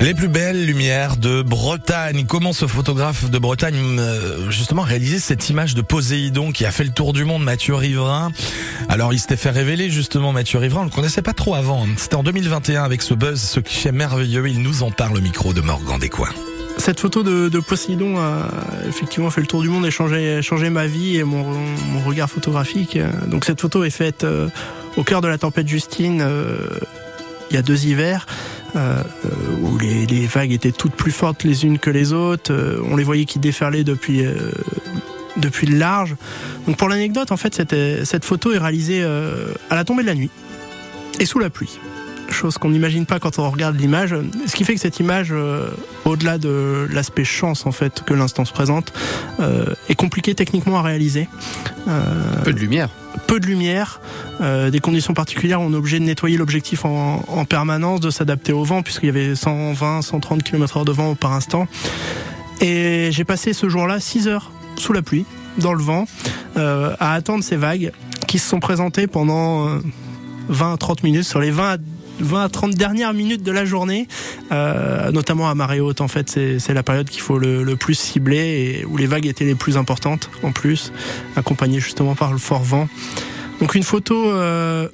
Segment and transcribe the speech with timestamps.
[0.00, 2.24] Les plus belles lumières de Bretagne.
[2.26, 6.84] Comment ce photographe de Bretagne euh, justement réalisé cette image de Poséidon qui a fait
[6.84, 8.32] le tour du monde, Mathieu Riverain?
[8.88, 11.86] Alors il s'était fait révéler justement Mathieu Riverain, on le connaissait pas trop avant.
[11.98, 14.48] C'était en 2021 avec ce buzz, ce cliché merveilleux.
[14.48, 16.32] Il nous en parle au micro de Morgan Descoings.
[16.78, 18.48] Cette photo de, Poséidon a
[18.88, 22.30] effectivement fait le tour du monde et changé, changé ma vie et mon, mon regard
[22.30, 22.98] photographique.
[23.26, 24.48] Donc cette photo est faite euh,
[24.96, 26.68] au cœur de la tempête Justine euh,
[27.50, 28.26] il y a deux hivers.
[28.76, 29.02] Euh,
[29.62, 32.52] où les, vagues étaient toutes plus fortes les unes que les autres.
[32.52, 34.34] Euh, on les voyait qui déferlaient depuis euh,
[35.36, 36.14] le large.
[36.66, 37.54] Donc pour l'anecdote, en fait,
[38.04, 40.30] cette photo est réalisée à la tombée de la nuit
[41.18, 41.78] et sous la pluie
[42.32, 44.14] chose qu'on n'imagine pas quand on regarde l'image.
[44.46, 45.68] Ce qui fait que cette image, euh,
[46.04, 48.92] au-delà de l'aspect chance en fait que l'instant se présente,
[49.40, 51.28] euh, est compliquée techniquement à réaliser.
[51.88, 52.88] Euh, peu de lumière.
[53.26, 54.00] Peu de lumière,
[54.40, 55.60] des conditions particulières.
[55.60, 59.08] On est obligé de nettoyer l'objectif en, en, permanence, de s'adapter au vent puisqu'il y
[59.08, 61.66] avait 120, 130 km/h de vent par instant.
[62.60, 65.26] Et j'ai passé ce jour-là 6 heures sous la pluie,
[65.58, 66.06] dans le vent,
[66.56, 67.92] à attendre ces vagues
[68.26, 69.80] qui se sont présentées pendant
[70.48, 71.76] 20 à 30 minutes sur les 20 à
[72.20, 74.08] 20 à 30 dernières minutes de la journée,
[74.52, 76.00] euh, notamment à marée haute.
[76.00, 79.44] En fait, c'est la période qu'il faut le, plus cibler et où les vagues étaient
[79.44, 80.92] les plus importantes en plus,
[81.36, 82.88] accompagnées justement par le fort vent.
[83.60, 84.88] Donc une photo euh,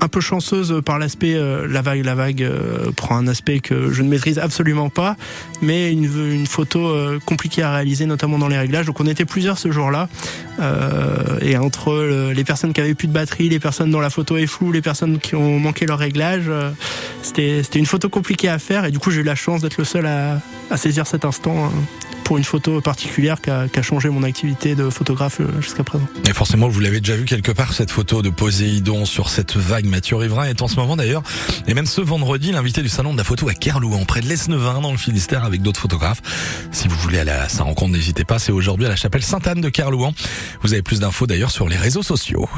[0.00, 3.90] un peu chanceuse par l'aspect euh, la vague la vague euh, prend un aspect que
[3.92, 5.16] je ne maîtrise absolument pas
[5.62, 8.86] mais une, photo euh, compliquée à réaliser notamment dans les réglages.
[8.86, 10.08] Donc on était plusieurs ce jour-là
[11.42, 14.36] et entre le, les personnes qui avaient plus de batterie les personnes dont la photo
[14.36, 16.50] est floue les personnes qui ont manqué leur réglage
[17.22, 18.84] c'était une photo compliquée à faire.
[18.84, 21.66] Et du coup j'ai eu la chance d'être le seul à, à saisir cet instant
[21.66, 21.72] hein,
[22.26, 26.08] pour une photo particulière qui a, a, changé mon activité de photographe jusqu'à présent.
[26.28, 29.86] Et forcément, vous l'avez déjà vu quelque part, cette photo de Poséidon sur cette vague.
[29.86, 31.22] Mathieu Riverain est en ce moment d'ailleurs,
[31.68, 34.80] et même ce vendredi, l'invité du salon de la photo à Kerlouan, près de l'Esnevin,
[34.80, 36.20] dans le Finistère, avec d'autres photographes.
[36.72, 39.60] Si vous voulez aller à sa rencontre, n'hésitez pas, c'est aujourd'hui à la chapelle Sainte-Anne
[39.60, 40.12] de Kerlouan.
[40.62, 42.48] Vous avez plus d'infos d'ailleurs sur les réseaux sociaux.